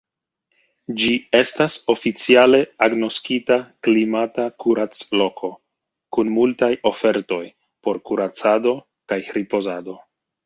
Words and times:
Ĝi 1.01 1.09
estas 1.39 1.73
oficiale 1.93 2.61
agnoskita 2.85 3.57
klimata 3.87 4.45
kuracloko 4.65 5.51
kun 6.17 6.31
multaj 6.37 6.71
ofertoj 6.93 7.43
por 7.89 8.01
kuracado 8.11 8.73
kaj 9.13 9.21
ripozado. 9.39 9.95